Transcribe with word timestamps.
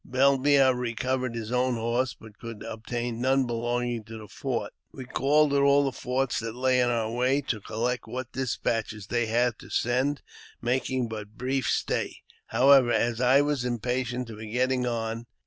Bellemaire 0.03 0.73
recovered 0.73 1.35
his 1.35 1.51
own 1.51 1.75
horses, 1.75 2.17
but 2.19 2.39
could 2.39 2.63
obtain 2.63 3.21
none 3.21 3.45
belonging 3.45 4.03
to 4.05 4.17
the 4.17 4.27
fort. 4.27 4.73
We 4.91 5.05
called 5.05 5.53
at 5.53 5.61
all 5.61 5.83
the 5.83 5.91
forts 5.91 6.39
that 6.39 6.55
lay 6.55 6.79
in 6.79 6.89
our 6.89 7.11
way, 7.11 7.41
to 7.41 7.61
collect 7.61 8.07
what 8.07 8.31
despatches 8.31 9.05
they 9.05 9.27
had 9.27 9.59
to 9.59 9.69
send, 9.69 10.23
making 10.59 11.07
but 11.07 11.37
brief 11.37 11.67
stay, 11.69 12.23
however, 12.47 12.91
as 12.91 13.21
I 13.21 13.41
was 13.41 13.63
im 13.63 13.77
patient 13.77 14.25
to 14.29 14.35
be 14.37 14.47
getting 14.49 14.87
on. 14.87 15.27